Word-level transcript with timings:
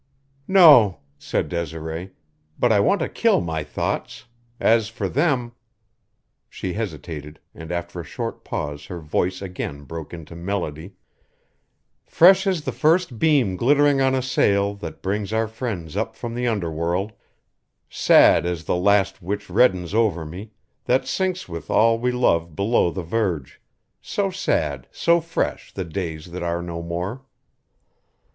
"No," 0.47 1.01
said 1.19 1.47
Desiree, 1.47 2.09
"but 2.57 2.71
I 2.71 2.79
want 2.79 3.01
to 3.01 3.07
kill 3.07 3.39
my 3.39 3.63
thoughts. 3.63 4.25
As 4.59 4.89
for 4.89 5.07
them" 5.07 5.51
She 6.49 6.73
hesitated, 6.73 7.39
and 7.53 7.71
after 7.71 7.99
a 7.99 8.03
short 8.03 8.43
pause 8.43 8.87
her 8.87 8.99
voice 8.99 9.43
again 9.43 9.83
broke 9.83 10.11
into 10.11 10.35
melody: 10.35 10.95
"Fresh 12.03 12.47
as 12.47 12.63
the 12.63 12.71
first 12.71 13.19
beam 13.19 13.55
glittering 13.55 14.01
on 14.01 14.15
a 14.15 14.23
sail 14.23 14.73
That 14.73 15.03
brings 15.03 15.31
our 15.31 15.47
friends 15.47 15.95
up 15.95 16.15
from 16.15 16.33
the 16.33 16.47
underworld; 16.47 17.13
Sad 17.87 18.43
as 18.43 18.63
the 18.63 18.75
last 18.77 19.21
which 19.21 19.51
reddens 19.51 19.93
over 19.93 20.25
one 20.25 20.49
That 20.85 21.05
sinks 21.05 21.47
with 21.47 21.69
all 21.69 21.99
we 21.99 22.11
love 22.11 22.55
below 22.55 22.89
the 22.89 23.03
verge; 23.03 23.61
So 24.01 24.31
sad, 24.31 24.87
so 24.91 25.21
fresh, 25.21 25.71
the 25.71 25.85
days 25.85 26.31
that 26.31 26.41
are 26.41 26.63
no 26.63 26.81
more." 26.81 27.23